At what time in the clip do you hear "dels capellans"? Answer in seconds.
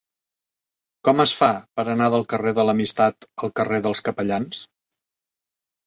3.89-4.67